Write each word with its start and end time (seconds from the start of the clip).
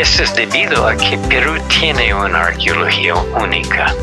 Es 0.00 0.34
debido 0.34 0.86
a 0.88 0.96
que 0.96 1.18
Perú 1.28 1.60
tiene 1.68 2.14
una 2.14 2.44
arqueología 2.46 3.14
única. 3.14 3.94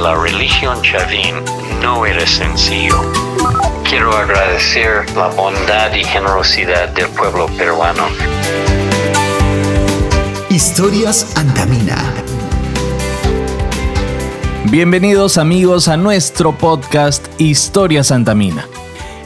La 0.00 0.14
religión 0.14 0.80
chavín 0.80 1.34
no 1.82 2.06
era 2.06 2.26
sencillo. 2.26 2.98
Quiero 3.86 4.16
agradecer 4.16 5.04
la 5.14 5.28
bondad 5.28 5.94
y 5.94 6.02
generosidad 6.04 6.88
del 6.94 7.08
pueblo 7.08 7.48
peruano. 7.48 8.02
Historias 10.48 11.36
Antamina. 11.36 11.98
Bienvenidos 14.70 15.36
amigos 15.36 15.88
a 15.88 15.98
nuestro 15.98 16.56
podcast 16.56 17.28
Historias 17.38 18.10
Antamina. 18.10 18.66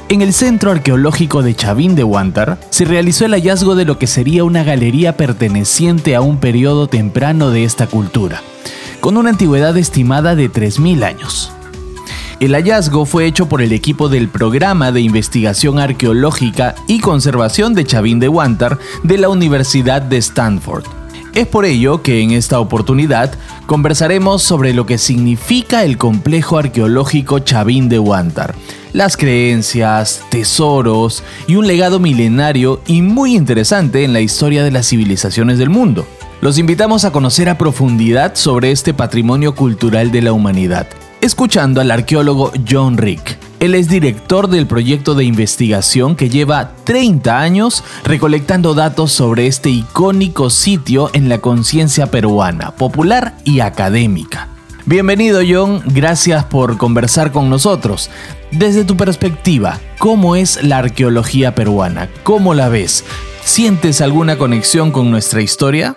En 0.08 0.22
el 0.22 0.32
Centro 0.32 0.70
Arqueológico 0.70 1.42
de 1.42 1.56
Chavín 1.56 1.96
de 1.96 2.04
Huántar 2.04 2.58
se 2.70 2.84
realizó 2.84 3.24
el 3.24 3.32
hallazgo 3.32 3.74
de 3.74 3.84
lo 3.84 3.98
que 3.98 4.06
sería 4.06 4.44
una 4.44 4.62
galería 4.62 5.16
perteneciente 5.16 6.14
a 6.14 6.20
un 6.20 6.38
periodo 6.38 6.86
temprano 6.86 7.50
de 7.50 7.64
esta 7.64 7.88
cultura, 7.88 8.40
con 9.00 9.16
una 9.16 9.30
antigüedad 9.30 9.76
estimada 9.76 10.36
de 10.36 10.48
3.000 10.48 11.02
años. 11.02 11.50
El 12.38 12.52
hallazgo 12.54 13.04
fue 13.04 13.26
hecho 13.26 13.48
por 13.48 13.62
el 13.62 13.72
equipo 13.72 14.08
del 14.08 14.28
Programa 14.28 14.92
de 14.92 15.00
Investigación 15.00 15.80
Arqueológica 15.80 16.76
y 16.86 17.00
Conservación 17.00 17.74
de 17.74 17.84
Chavín 17.84 18.20
de 18.20 18.28
Huántar 18.28 18.78
de 19.02 19.18
la 19.18 19.28
Universidad 19.28 20.02
de 20.02 20.18
Stanford. 20.18 20.84
Es 21.36 21.46
por 21.48 21.66
ello 21.66 22.02
que 22.02 22.22
en 22.22 22.30
esta 22.30 22.60
oportunidad 22.60 23.34
conversaremos 23.66 24.42
sobre 24.42 24.72
lo 24.72 24.86
que 24.86 24.96
significa 24.96 25.84
el 25.84 25.98
complejo 25.98 26.56
arqueológico 26.56 27.40
Chavín 27.40 27.90
de 27.90 27.98
Huántar, 27.98 28.54
las 28.96 29.18
creencias, 29.18 30.22
tesoros 30.30 31.22
y 31.46 31.56
un 31.56 31.66
legado 31.66 32.00
milenario 32.00 32.80
y 32.86 33.02
muy 33.02 33.36
interesante 33.36 34.04
en 34.04 34.14
la 34.14 34.22
historia 34.22 34.64
de 34.64 34.70
las 34.70 34.88
civilizaciones 34.88 35.58
del 35.58 35.68
mundo. 35.68 36.06
Los 36.40 36.56
invitamos 36.56 37.04
a 37.04 37.12
conocer 37.12 37.50
a 37.50 37.58
profundidad 37.58 38.36
sobre 38.36 38.70
este 38.70 38.94
patrimonio 38.94 39.54
cultural 39.54 40.10
de 40.12 40.22
la 40.22 40.32
humanidad, 40.32 40.86
escuchando 41.20 41.82
al 41.82 41.90
arqueólogo 41.90 42.52
John 42.66 42.96
Rick. 42.96 43.36
Él 43.60 43.74
es 43.74 43.90
director 43.90 44.48
del 44.48 44.66
proyecto 44.66 45.14
de 45.14 45.24
investigación 45.24 46.16
que 46.16 46.30
lleva 46.30 46.72
30 46.84 47.38
años 47.38 47.84
recolectando 48.02 48.72
datos 48.72 49.12
sobre 49.12 49.46
este 49.46 49.68
icónico 49.68 50.48
sitio 50.48 51.10
en 51.12 51.28
la 51.28 51.38
conciencia 51.38 52.10
peruana, 52.10 52.74
popular 52.76 53.36
y 53.44 53.60
académica. 53.60 54.55
Bienvenido 54.88 55.40
John, 55.44 55.82
gracias 55.84 56.44
por 56.44 56.78
conversar 56.78 57.32
con 57.32 57.50
nosotros. 57.50 58.08
Desde 58.52 58.84
tu 58.84 58.96
perspectiva, 58.96 59.80
¿cómo 59.98 60.36
es 60.36 60.62
la 60.62 60.78
arqueología 60.78 61.56
peruana? 61.56 62.08
¿Cómo 62.22 62.54
la 62.54 62.68
ves? 62.68 63.04
¿Sientes 63.42 64.00
alguna 64.00 64.38
conexión 64.38 64.92
con 64.92 65.10
nuestra 65.10 65.42
historia? 65.42 65.96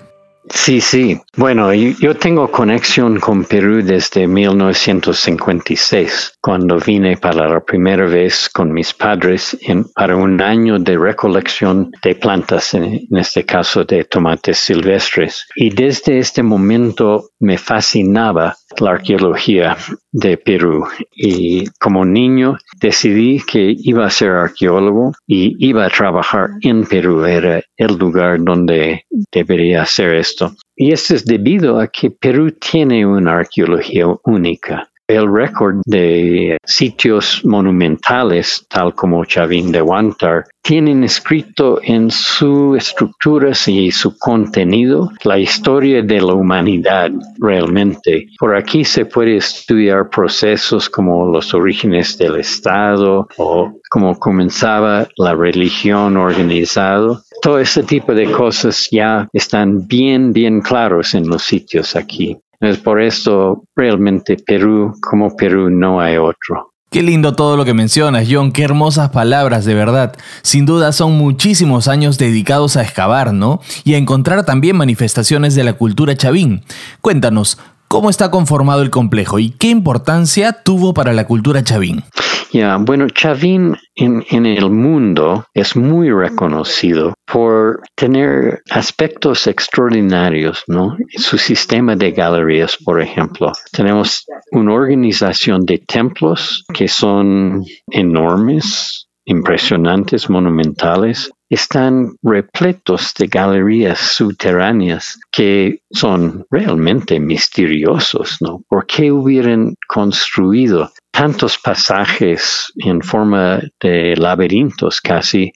Sí, 0.51 0.81
sí. 0.81 1.21
Bueno, 1.37 1.71
yo 1.73 2.15
tengo 2.15 2.51
conexión 2.51 3.19
con 3.19 3.45
Perú 3.45 3.83
desde 3.83 4.25
1956, 4.25 6.33
cuando 6.41 6.79
vine 6.79 7.17
para 7.17 7.47
la 7.47 7.59
primera 7.59 8.07
vez 8.07 8.49
con 8.49 8.73
mis 8.73 8.91
padres 8.93 9.55
para 9.93 10.15
un 10.15 10.41
año 10.41 10.79
de 10.79 10.97
recolección 10.97 11.91
de 12.01 12.15
plantas, 12.15 12.73
en, 12.73 13.07
este 13.11 13.45
caso 13.45 13.83
de 13.83 14.05
tomates 14.05 14.57
silvestres. 14.57 15.45
Y 15.55 15.69
desde 15.69 16.17
este 16.17 16.41
momento 16.41 17.29
me 17.39 17.59
fascinaba 17.59 18.57
la 18.79 18.91
arqueología 18.91 19.77
de 20.11 20.37
Perú. 20.37 20.85
Y 21.11 21.65
como 21.79 22.05
niño 22.05 22.57
decidí 22.81 23.41
que 23.41 23.75
iba 23.77 24.05
a 24.05 24.09
ser 24.09 24.31
arqueólogo 24.31 25.13
y 25.27 25.55
iba 25.65 25.85
a 25.85 25.89
trabajar 25.89 26.49
en 26.61 26.85
Perú. 26.85 27.25
Era 27.25 27.61
el 27.77 27.97
lugar 27.97 28.39
donde 28.41 29.05
debería 29.31 29.83
hacer 29.83 30.15
esto. 30.15 30.53
Y 30.75 30.91
esto 30.91 31.15
es 31.15 31.25
debido 31.25 31.79
a 31.79 31.87
que 31.87 32.11
Perú 32.11 32.51
tiene 32.51 33.05
una 33.05 33.37
arqueología 33.37 34.05
única 34.23 34.88
el 35.09 35.27
récord 35.31 35.81
de 35.85 36.57
sitios 36.63 37.43
monumentales, 37.43 38.63
tal 38.69 38.93
como 38.93 39.25
Chavín 39.25 39.71
de 39.71 39.81
Huántar, 39.81 40.45
tienen 40.61 41.03
escrito 41.03 41.79
en 41.81 42.11
sus 42.11 42.77
estructuras 42.77 43.67
y 43.67 43.89
su 43.89 44.15
contenido 44.19 45.09
la 45.23 45.39
historia 45.39 46.03
de 46.03 46.21
la 46.21 46.33
humanidad 46.33 47.09
realmente. 47.39 48.27
Por 48.37 48.55
aquí 48.55 48.85
se 48.85 49.05
puede 49.05 49.37
estudiar 49.37 50.09
procesos 50.11 50.87
como 50.87 51.25
los 51.25 51.55
orígenes 51.55 52.15
del 52.19 52.35
Estado 52.35 53.27
o 53.37 53.73
cómo 53.89 54.19
comenzaba 54.19 55.07
la 55.17 55.33
religión 55.33 56.17
organizada. 56.17 57.19
Todo 57.41 57.57
ese 57.57 57.81
tipo 57.81 58.13
de 58.13 58.31
cosas 58.31 58.89
ya 58.91 59.27
están 59.33 59.87
bien, 59.87 60.33
bien 60.33 60.61
claros 60.61 61.15
en 61.15 61.27
los 61.27 61.41
sitios 61.41 61.95
aquí. 61.95 62.37
Es 62.61 62.77
por 62.77 63.01
eso 63.01 63.63
realmente 63.75 64.35
Perú 64.45 64.93
como 65.01 65.35
Perú 65.35 65.69
no 65.69 66.01
hay 66.01 66.17
otro. 66.17 66.73
Qué 66.91 67.03
lindo 67.03 67.35
todo 67.35 67.55
lo 67.55 67.65
que 67.65 67.75
mencionas, 67.75 68.27
John, 68.29 68.51
qué 68.51 68.63
hermosas 68.63 69.11
palabras, 69.11 69.63
de 69.63 69.75
verdad. 69.75 70.17
Sin 70.41 70.65
duda 70.65 70.91
son 70.91 71.13
muchísimos 71.13 71.87
años 71.87 72.17
dedicados 72.17 72.77
a 72.77 72.81
excavar, 72.81 73.31
¿no? 73.31 73.61
Y 73.83 73.93
a 73.93 73.97
encontrar 73.97 74.43
también 74.43 74.75
manifestaciones 74.75 75.53
de 75.53 75.63
la 75.63 75.73
cultura 75.73 76.17
chavín. 76.17 76.63
Cuéntanos, 76.99 77.59
¿cómo 77.87 78.09
está 78.09 78.31
conformado 78.31 78.81
el 78.81 78.89
complejo 78.89 79.37
y 79.37 79.51
qué 79.51 79.67
importancia 79.67 80.51
tuvo 80.51 80.95
para 80.95 81.13
la 81.13 81.27
cultura 81.27 81.63
chavín? 81.63 82.03
Ya, 82.51 82.77
bueno, 82.77 83.07
Chavín 83.09 83.77
en, 83.95 84.25
en, 84.29 84.45
el 84.45 84.71
mundo 84.71 85.45
es 85.53 85.75
muy 85.75 86.09
reconocido 86.09 87.13
por 87.31 87.81
tener 87.95 88.61
aspectos 88.71 89.45
extraordinarios, 89.45 90.63
¿no? 90.67 90.97
Su 91.15 91.37
sistema 91.37 91.95
de 91.95 92.11
galerías, 92.11 92.77
por 92.77 93.01
ejemplo. 93.01 93.51
Tenemos 93.71 94.25
una 94.51 94.73
organización 94.73 95.63
de 95.65 95.77
templos 95.77 96.65
que 96.73 96.87
son 96.87 97.63
enormes, 97.91 99.07
impresionantes, 99.25 100.27
monumentales, 100.27 101.29
están 101.49 102.15
repletos 102.21 103.13
de 103.17 103.27
galerías 103.27 103.99
subterráneas 103.99 105.19
que 105.31 105.81
son 105.91 106.45
realmente 106.49 107.19
misteriosos, 107.19 108.37
¿no? 108.39 108.61
¿Por 108.67 108.85
qué 108.85 109.11
hubieran 109.11 109.75
construido 109.87 110.91
tantos 111.11 111.57
pasajes 111.57 112.71
en 112.77 113.01
forma 113.01 113.61
de 113.81 114.15
laberintos 114.15 115.01
casi? 115.01 115.51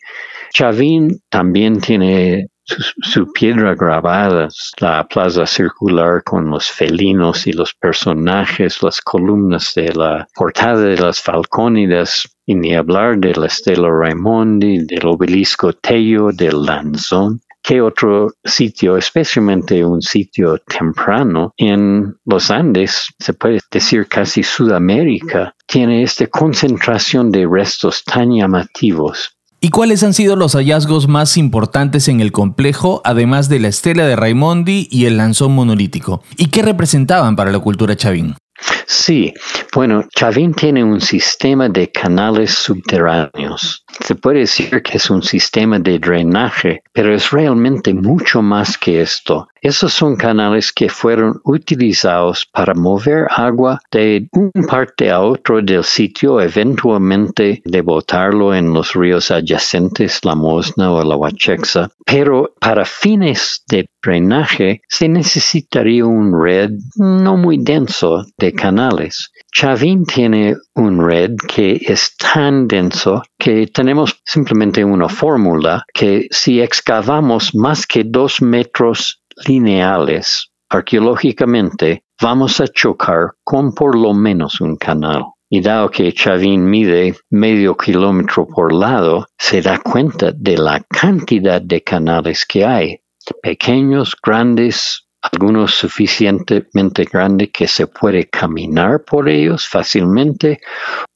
Chavín 0.54 1.20
también 1.30 1.80
tiene 1.82 2.48
su, 2.66 3.32
piedra 3.34 3.76
grabada, 3.76 4.48
la 4.80 5.06
plaza 5.08 5.46
circular 5.46 6.24
con 6.24 6.50
los 6.50 6.70
felinos 6.70 7.46
y 7.48 7.52
los 7.52 7.74
personajes, 7.74 8.82
las 8.82 9.02
columnas 9.02 9.74
de 9.76 9.94
la 9.94 10.28
portada 10.34 10.80
de 10.80 10.98
las 10.98 11.22
falcónidas, 11.22 12.28
y 12.46 12.56
ni 12.56 12.76
hablar 12.76 13.18
de 13.18 13.34
la 13.36 13.48
Estela 13.48 13.90
Raimondi, 13.90 14.86
del 14.86 15.08
obelisco 15.08 15.74
Tello, 15.74 16.30
del 16.32 16.64
Lanzón. 16.64 17.42
¿Qué 17.66 17.80
otro 17.80 18.34
sitio, 18.44 18.98
especialmente 18.98 19.86
un 19.86 20.02
sitio 20.02 20.58
temprano 20.58 21.54
en 21.56 22.14
los 22.26 22.52
Andes, 22.52 23.08
se 23.18 23.34
puede 23.34 23.62
decir 23.72 24.08
casi 24.10 24.44
Sudamérica, 24.44 25.56
tiene 25.66 26.04
esta 26.04 26.28
concentración 26.28 27.32
de 27.32 27.48
restos 27.50 28.04
tan 28.04 28.36
llamativos? 28.36 29.38
¿Y 29.62 29.70
cuáles 29.70 30.04
han 30.04 30.14
sido 30.14 30.36
los 30.36 30.56
hallazgos 30.56 31.08
más 31.08 31.38
importantes 31.38 32.10
en 32.10 32.20
el 32.20 32.34
complejo, 32.34 33.02
además 33.06 33.48
de 33.48 33.60
la 33.60 33.70
estela 33.70 34.06
de 34.06 34.18
Raimondi 34.18 34.90
y 34.92 35.06
el 35.06 35.16
lanzón 35.16 35.54
monolítico? 35.54 36.22
¿Y 36.36 36.48
qué 36.48 36.64
representaban 36.64 37.38
para 37.38 37.54
la 37.54 37.60
cultura 37.60 37.96
chavín? 37.96 38.36
Sí, 38.86 39.34
bueno, 39.74 40.04
Chavín 40.16 40.54
tiene 40.54 40.84
un 40.84 41.02
sistema 41.02 41.68
de 41.70 41.92
canales 41.92 42.52
subterráneos. 42.52 43.83
Se 44.00 44.16
puede 44.16 44.40
decir 44.40 44.82
que 44.82 44.98
es 44.98 45.10
un 45.10 45.22
sistema 45.22 45.80
de 45.80 46.00
drenaje, 46.00 46.84
pero 46.92 47.14
es 47.14 47.32
realmente 47.32 47.94
mucho 47.94 48.42
más 48.42 48.78
que 48.78 49.02
esto. 49.02 49.48
Esos 49.62 49.94
son 49.94 50.18
canales 50.18 50.74
que 50.74 50.90
fueron 50.90 51.40
utilizados 51.46 52.46
para 52.46 52.74
mover 52.74 53.28
agua 53.30 53.80
de 53.92 54.28
un 54.34 54.52
parte 54.68 55.10
a 55.10 55.22
otro 55.22 55.62
del 55.62 55.86
sitio, 55.86 56.42
eventualmente 56.42 57.62
de 57.64 57.82
botarlo 57.82 58.54
en 58.54 58.74
los 58.74 58.94
ríos 58.94 59.32
adyacentes, 59.32 60.20
la 60.24 60.36
Mosna 60.36 60.92
o 60.92 61.02
la 61.04 61.16
Huachexa. 61.16 61.90
Pero 62.06 62.54
para 62.60 62.84
fines 62.84 63.64
de 63.70 63.88
drenaje 64.04 64.82
se 64.90 65.08
necesitaría 65.08 66.06
un 66.06 66.34
red 66.44 66.72
no 66.98 67.38
muy 67.38 67.58
denso 67.58 68.26
de 68.38 68.52
canales. 68.52 69.32
Chavín 69.54 70.04
tiene 70.06 70.58
un 70.76 71.08
red 71.08 71.36
que 71.48 71.80
es 71.80 72.18
tan 72.18 72.68
denso 72.68 73.24
que 73.38 73.68
tenemos 73.84 74.22
simplemente 74.24 74.86
una 74.86 75.10
fórmula 75.10 75.84
que 75.94 76.28
si 76.32 76.62
excavamos 76.62 77.54
más 77.54 77.86
que 77.86 78.06
dos 78.06 78.42
metros 78.42 79.22
lineales 79.46 80.48
arqueológicamente, 80.70 82.06
vamos 82.22 82.62
a 82.62 82.68
chocar 82.70 83.32
con 83.44 83.74
por 83.74 83.98
lo 83.98 84.14
menos 84.14 84.62
un 84.62 84.78
canal. 84.78 85.26
Y 85.50 85.60
dado 85.60 85.92
que 85.92 86.14
Chavín 86.14 86.64
mide 86.64 87.14
medio 87.30 87.76
kilómetro 87.76 88.48
por 88.48 88.72
lado, 88.74 89.28
se 89.38 89.62
da 89.62 89.78
cuenta 89.80 90.32
de 90.32 90.58
la 90.58 90.80
cantidad 90.90 91.62
de 91.62 91.84
canales 91.84 92.46
que 92.46 92.64
hay. 92.64 93.02
pequeños, 93.42 94.16
grandes, 94.26 95.10
algunos 95.22 95.74
suficientemente 95.74 97.04
grandes 97.04 97.50
que 97.52 97.68
se 97.68 97.88
puede 97.88 98.30
caminar 98.30 99.04
por 99.04 99.28
ellos 99.28 99.68
fácilmente, 99.68 100.62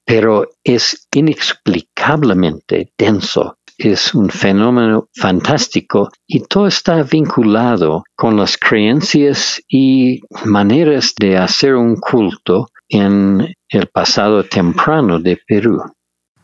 pero 0.07 0.47
es 0.63 1.07
inexplicablemente 1.13 2.93
denso. 2.97 3.57
Es 3.77 4.15
un 4.15 4.29
fenómeno 4.29 5.07
fantástico 5.13 6.09
y 6.25 6.39
todo 6.39 6.65
está 6.65 7.03
vinculado 7.03 8.03
con 8.15 8.37
las 8.37 8.57
creencias 8.57 9.61
y 9.69 10.21
maneras 10.45 11.13
de 11.19 11.37
hacer 11.37 11.75
un 11.75 11.97
culto 11.97 12.69
en 12.89 13.53
el 13.69 13.87
pasado 13.87 14.45
temprano 14.45 15.19
de 15.19 15.37
Perú. 15.45 15.83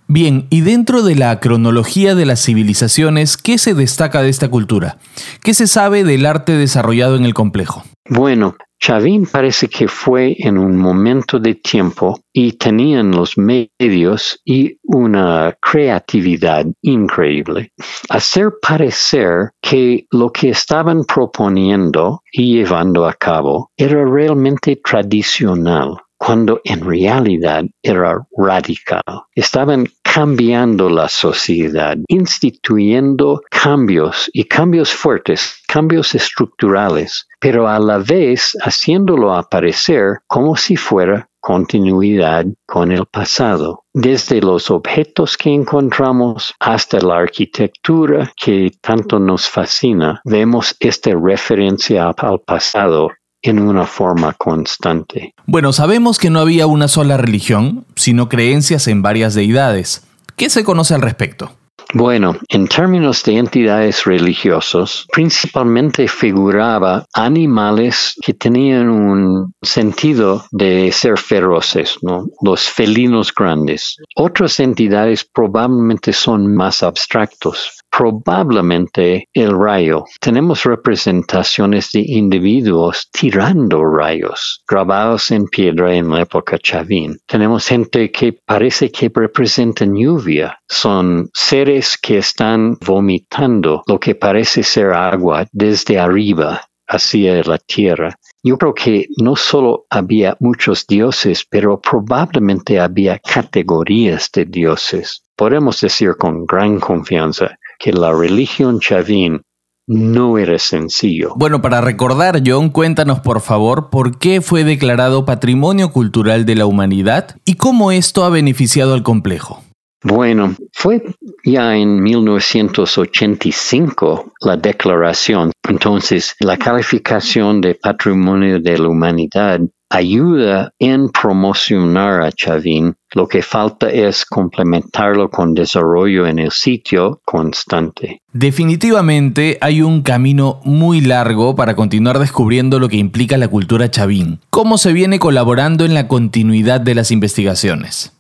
Bien, 0.07 0.45
y 0.49 0.61
dentro 0.61 1.01
de 1.01 1.15
la 1.15 1.39
cronología 1.39 2.13
de 2.13 2.25
las 2.25 2.43
civilizaciones, 2.43 3.37
¿qué 3.37 3.57
se 3.57 3.73
destaca 3.73 4.21
de 4.21 4.29
esta 4.29 4.49
cultura? 4.49 4.97
¿Qué 5.41 5.53
se 5.53 5.65
sabe 5.65 6.03
del 6.03 6.25
arte 6.25 6.51
desarrollado 6.51 7.15
en 7.15 7.23
el 7.23 7.33
complejo? 7.33 7.83
Bueno, 8.09 8.57
Chavín 8.85 9.27
parece 9.27 9.69
que 9.69 9.87
fue 9.87 10.35
en 10.37 10.57
un 10.57 10.75
momento 10.75 11.39
de 11.39 11.55
tiempo 11.55 12.19
y 12.33 12.51
tenían 12.57 13.11
los 13.11 13.37
medios 13.37 14.41
y 14.43 14.77
una 14.83 15.55
creatividad 15.61 16.65
increíble. 16.81 17.71
Hacer 18.09 18.55
parecer 18.61 19.51
que 19.61 20.05
lo 20.11 20.33
que 20.33 20.49
estaban 20.49 21.05
proponiendo 21.05 22.23
y 22.29 22.57
llevando 22.57 23.07
a 23.07 23.13
cabo 23.13 23.71
era 23.77 24.03
realmente 24.03 24.75
tradicional 24.83 25.95
cuando 26.17 26.59
en 26.65 26.85
realidad 26.85 27.63
era 27.81 28.27
radical. 28.37 29.03
Estaban 29.33 29.87
cambiando 30.13 30.91
la 30.91 31.09
sociedad, 31.09 31.97
instituyendo 32.07 33.41
cambios 33.49 34.29
y 34.31 34.43
cambios 34.43 34.93
fuertes, 34.93 35.63
cambios 35.67 36.13
estructurales, 36.13 37.27
pero 37.39 37.67
a 37.67 37.79
la 37.79 37.97
vez 37.97 38.55
haciéndolo 38.61 39.33
aparecer 39.33 40.19
como 40.27 40.55
si 40.55 40.75
fuera 40.75 41.27
continuidad 41.39 42.45
con 42.67 42.91
el 42.91 43.07
pasado. 43.07 43.85
Desde 43.91 44.39
los 44.39 44.69
objetos 44.69 45.35
que 45.35 45.49
encontramos 45.49 46.53
hasta 46.59 46.99
la 46.99 47.17
arquitectura 47.17 48.31
que 48.37 48.71
tanto 48.81 49.17
nos 49.17 49.49
fascina, 49.49 50.21
vemos 50.25 50.75
esta 50.79 51.09
referencia 51.15 52.07
al 52.07 52.39
pasado 52.39 53.09
en 53.43 53.59
una 53.59 53.85
forma 53.85 54.33
constante. 54.33 55.35
Bueno, 55.45 55.73
sabemos 55.73 56.17
que 56.17 56.29
no 56.29 56.39
había 56.39 56.65
una 56.65 56.87
sola 56.87 57.17
religión, 57.17 57.85
sino 57.95 58.29
creencias 58.29 58.87
en 58.87 59.01
varias 59.01 59.33
deidades. 59.35 60.03
¿Qué 60.35 60.49
se 60.49 60.63
conoce 60.63 60.95
al 60.95 61.01
respecto? 61.01 61.51
Bueno, 61.95 62.35
en 62.49 62.67
términos 62.67 63.21
de 63.23 63.37
entidades 63.37 64.05
religiosos, 64.05 65.05
principalmente 65.11 66.07
figuraba 66.07 67.05
animales 67.13 68.15
que 68.19 68.33
tenían 68.33 68.89
un 68.89 69.53
sentido 69.61 70.43
de 70.51 70.91
ser 70.91 71.19
feroces, 71.19 71.99
¿no? 72.01 72.25
Los 72.41 72.67
felinos 72.67 73.31
grandes. 73.31 73.97
Otras 74.15 74.59
entidades 74.59 75.23
probablemente 75.23 76.13
son 76.13 76.55
más 76.55 76.81
abstractos, 76.81 77.83
probablemente 77.95 79.29
el 79.31 79.51
rayo. 79.51 80.05
Tenemos 80.19 80.63
representaciones 80.63 81.91
de 81.91 82.03
individuos 82.07 83.07
tirando 83.11 83.85
rayos, 83.85 84.63
grabados 84.67 85.29
en 85.29 85.45
piedra 85.45 85.93
en 85.93 86.09
la 86.09 86.21
época 86.21 86.57
Chavín. 86.57 87.19
Tenemos 87.27 87.67
gente 87.67 88.09
que 88.09 88.33
parece 88.33 88.91
que 88.91 89.11
representan 89.13 89.95
lluvia. 89.95 90.57
Son 90.67 91.29
seres 91.33 91.82
que 92.01 92.17
están 92.17 92.77
vomitando 92.85 93.83
lo 93.87 93.99
que 93.99 94.15
parece 94.15 94.63
ser 94.63 94.91
agua 94.91 95.45
desde 95.51 95.99
arriba 95.99 96.61
hacia 96.87 97.41
la 97.43 97.57
tierra. 97.57 98.17
Yo 98.43 98.57
creo 98.57 98.73
que 98.73 99.07
no 99.17 99.35
solo 99.35 99.85
había 99.89 100.35
muchos 100.39 100.85
dioses, 100.85 101.45
pero 101.49 101.79
probablemente 101.79 102.79
había 102.79 103.19
categorías 103.19 104.29
de 104.33 104.45
dioses. 104.45 105.23
Podemos 105.35 105.79
decir 105.81 106.15
con 106.17 106.45
gran 106.45 106.79
confianza 106.79 107.57
que 107.79 107.93
la 107.93 108.11
religión 108.11 108.79
chavín 108.79 109.41
no 109.87 110.37
era 110.37 110.59
sencillo. 110.59 111.33
Bueno, 111.35 111.61
para 111.61 111.81
recordar, 111.81 112.41
John, 112.45 112.69
cuéntanos 112.69 113.19
por 113.19 113.41
favor 113.41 113.89
por 113.89 114.17
qué 114.17 114.41
fue 114.41 114.63
declarado 114.63 115.25
Patrimonio 115.25 115.91
Cultural 115.91 116.45
de 116.45 116.55
la 116.55 116.65
Humanidad 116.65 117.37
y 117.45 117.55
cómo 117.55 117.91
esto 117.91 118.23
ha 118.23 118.29
beneficiado 118.29 118.93
al 118.93 119.03
complejo. 119.03 119.61
Bueno, 120.03 120.55
fue 120.73 121.01
ya 121.45 121.77
en 121.77 122.03
1985 122.03 124.33
la 124.41 124.57
declaración. 124.57 125.53
Entonces, 125.67 126.35
la 126.39 126.57
calificación 126.57 127.61
de 127.61 127.75
Patrimonio 127.75 128.59
de 128.59 128.77
la 128.77 128.89
Humanidad 128.89 129.61
ayuda 129.89 130.71
en 130.79 131.09
promocionar 131.09 132.21
a 132.21 132.31
Chavín. 132.31 132.95
Lo 133.13 133.27
que 133.27 133.43
falta 133.43 133.89
es 133.89 134.25
complementarlo 134.25 135.29
con 135.29 135.53
desarrollo 135.53 136.25
en 136.25 136.39
el 136.39 136.51
sitio 136.51 137.21
constante. 137.23 138.21
Definitivamente 138.33 139.59
hay 139.61 139.83
un 139.83 140.01
camino 140.01 140.59
muy 140.65 141.01
largo 141.01 141.55
para 141.55 141.75
continuar 141.75 142.17
descubriendo 142.17 142.79
lo 142.79 142.89
que 142.89 142.97
implica 142.97 143.37
la 143.37 143.47
cultura 143.47 143.91
chavín. 143.91 144.39
¿Cómo 144.49 144.79
se 144.79 144.93
viene 144.93 145.19
colaborando 145.19 145.85
en 145.85 145.93
la 145.93 146.07
continuidad 146.07 146.81
de 146.81 146.95
las 146.95 147.11
investigaciones? 147.11 148.13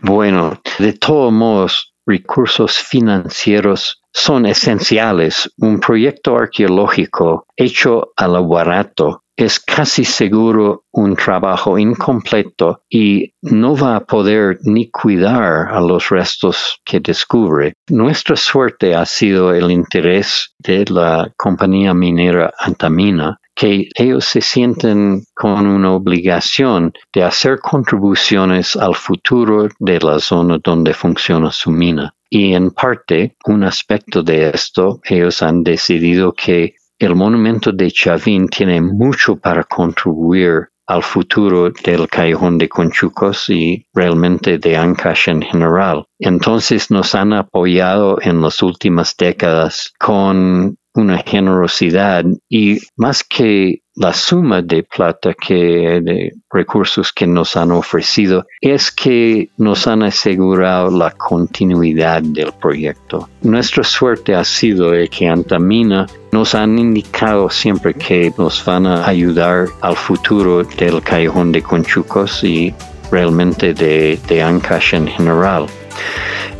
Bueno, 0.00 0.60
de 0.78 0.92
todos 0.92 1.32
modos, 1.32 1.94
recursos 2.06 2.78
financieros 2.78 4.00
son 4.12 4.46
esenciales. 4.46 5.50
Un 5.58 5.80
proyecto 5.80 6.36
arqueológico 6.36 7.46
hecho 7.56 8.12
a 8.16 8.28
lo 8.28 8.46
barato 8.46 9.22
es 9.36 9.60
casi 9.60 10.04
seguro 10.04 10.84
un 10.92 11.14
trabajo 11.14 11.78
incompleto 11.78 12.80
y 12.88 13.34
no 13.42 13.76
va 13.76 13.96
a 13.96 14.04
poder 14.06 14.58
ni 14.62 14.90
cuidar 14.90 15.68
a 15.68 15.80
los 15.80 16.08
restos 16.08 16.80
que 16.84 17.00
descubre. 17.00 17.74
Nuestra 17.90 18.36
suerte 18.36 18.94
ha 18.94 19.04
sido 19.04 19.52
el 19.52 19.70
interés 19.70 20.54
de 20.58 20.86
la 20.88 21.30
compañía 21.36 21.92
minera 21.92 22.54
Antamina 22.58 23.38
que 23.56 23.88
ellos 23.94 24.26
se 24.26 24.42
sienten 24.42 25.24
con 25.34 25.66
una 25.66 25.92
obligación 25.92 26.92
de 27.12 27.24
hacer 27.24 27.58
contribuciones 27.58 28.76
al 28.76 28.94
futuro 28.94 29.68
de 29.78 29.98
la 29.98 30.20
zona 30.20 30.58
donde 30.62 30.92
funciona 30.92 31.50
su 31.50 31.70
mina. 31.70 32.14
Y 32.28 32.52
en 32.52 32.70
parte, 32.70 33.36
un 33.46 33.64
aspecto 33.64 34.22
de 34.22 34.50
esto, 34.50 35.00
ellos 35.04 35.42
han 35.42 35.62
decidido 35.62 36.32
que 36.34 36.74
el 36.98 37.14
monumento 37.14 37.72
de 37.72 37.90
Chavín 37.90 38.48
tiene 38.48 38.80
mucho 38.80 39.36
para 39.36 39.64
contribuir 39.64 40.68
al 40.86 41.02
futuro 41.02 41.70
del 41.84 42.08
callejón 42.08 42.58
de 42.58 42.68
Conchucos 42.68 43.48
y 43.50 43.86
realmente 43.92 44.58
de 44.58 44.76
Ancash 44.76 45.28
en 45.28 45.42
general. 45.42 46.04
Entonces 46.18 46.90
nos 46.90 47.14
han 47.14 47.32
apoyado 47.32 48.18
en 48.22 48.40
las 48.40 48.62
últimas 48.62 49.16
décadas 49.16 49.92
con 49.98 50.76
una 50.96 51.18
generosidad 51.18 52.24
y 52.48 52.78
más 52.96 53.22
que 53.22 53.82
la 53.94 54.12
suma 54.12 54.60
de 54.60 54.82
plata 54.82 55.32
que 55.34 56.00
de 56.02 56.32
recursos 56.50 57.12
que 57.12 57.26
nos 57.26 57.56
han 57.56 57.72
ofrecido 57.72 58.46
es 58.60 58.90
que 58.90 59.48
nos 59.56 59.86
han 59.86 60.02
asegurado 60.02 60.90
la 60.90 61.10
continuidad 61.12 62.22
del 62.22 62.52
proyecto. 62.52 63.28
Nuestra 63.42 63.84
suerte 63.84 64.34
ha 64.34 64.44
sido 64.44 64.92
que 65.10 65.28
Antamina 65.28 66.06
nos 66.32 66.54
han 66.54 66.78
indicado 66.78 67.48
siempre 67.48 67.94
que 67.94 68.32
nos 68.36 68.62
van 68.64 68.86
a 68.86 69.06
ayudar 69.06 69.68
al 69.80 69.96
futuro 69.96 70.62
del 70.62 71.02
callejón 71.02 71.52
de 71.52 71.62
Conchucos 71.62 72.44
y 72.44 72.74
realmente 73.10 73.72
de, 73.72 74.18
de 74.28 74.42
Ancash 74.42 74.94
en 74.94 75.06
general. 75.06 75.66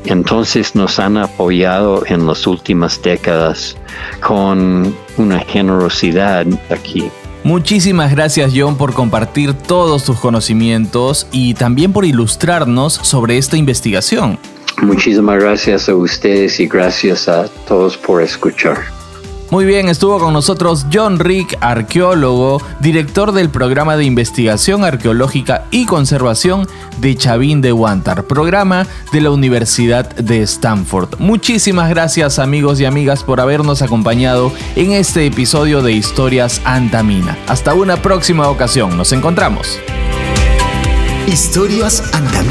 Entonces 0.07 0.75
nos 0.75 0.99
han 0.99 1.17
apoyado 1.17 2.05
en 2.07 2.27
las 2.27 2.47
últimas 2.47 3.01
décadas 3.03 3.77
con 4.21 4.95
una 5.17 5.41
generosidad 5.41 6.47
aquí. 6.71 7.11
Muchísimas 7.45 8.11
gracias 8.11 8.53
John 8.55 8.77
por 8.77 8.93
compartir 8.93 9.55
todos 9.55 10.05
tus 10.05 10.19
conocimientos 10.19 11.29
y 11.31 11.55
también 11.55 11.93
por 11.93 12.05
ilustrarnos 12.05 12.95
sobre 12.95 13.39
esta 13.39 13.57
investigación. 13.57 14.39
Muchísimas 14.83 15.41
gracias 15.41 15.89
a 15.89 15.95
ustedes 15.95 16.59
y 16.61 16.67
gracias 16.67 17.29
a 17.29 17.49
todos 17.67 17.97
por 17.97 18.21
escuchar. 18.21 18.96
Muy 19.51 19.65
bien, 19.65 19.89
estuvo 19.89 20.19
con 20.19 20.33
nosotros 20.33 20.87
John 20.93 21.21
Rick, 21.21 21.57
arqueólogo, 21.61 22.61
director 22.81 23.31
del 23.31 23.49
programa 23.49 23.97
de 23.97 24.05
investigación 24.05 24.85
arqueológica 24.85 25.67
y 25.71 25.87
conservación 25.87 26.67
de 26.99 27.17
Chavín 27.17 27.61
de 27.61 27.73
Huántar, 27.73 28.25
programa 28.25 28.89
de 29.13 29.21
la 29.21 29.31
Universidad 29.31 30.15
de 30.17 30.43
Stanford. 30.43 31.21
Muchísimas 31.21 31.89
gracias 31.91 32.41
amigos 32.41 32.81
y 32.81 32.87
amigas 32.87 33.23
por 33.23 33.41
habernos 33.41 33.83
acompañado 33.83 34.53
en 34.75 34.91
este 34.93 35.27
episodio 35.27 35.81
de 35.81 35.93
Historias 35.93 36.61
Antamina. 36.65 37.39
Hasta 37.47 37.73
una 37.75 38.03
próxima 38.03 38.49
ocasión, 38.49 38.97
nos 38.97 39.13
encontramos. 39.13 39.79
Historias 41.29 42.03
Antamina 42.13 42.46